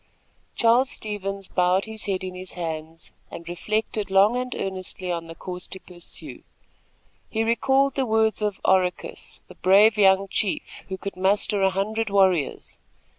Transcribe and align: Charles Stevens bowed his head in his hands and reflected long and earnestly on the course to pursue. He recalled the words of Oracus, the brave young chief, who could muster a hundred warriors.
Charles 0.55 0.89
Stevens 0.89 1.47
bowed 1.47 1.85
his 1.85 2.05
head 2.07 2.23
in 2.23 2.33
his 2.33 2.53
hands 2.53 3.11
and 3.29 3.47
reflected 3.47 4.09
long 4.09 4.35
and 4.35 4.55
earnestly 4.55 5.11
on 5.11 5.27
the 5.27 5.35
course 5.35 5.67
to 5.67 5.79
pursue. 5.79 6.41
He 7.29 7.43
recalled 7.43 7.93
the 7.93 8.07
words 8.07 8.41
of 8.41 8.59
Oracus, 8.65 9.41
the 9.47 9.53
brave 9.53 9.99
young 9.99 10.27
chief, 10.27 10.85
who 10.89 10.97
could 10.97 11.15
muster 11.15 11.61
a 11.61 11.69
hundred 11.69 12.09
warriors. 12.09 12.79